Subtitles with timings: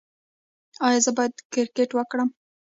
[0.85, 2.29] ایا زه باید کرکټ وکړم؟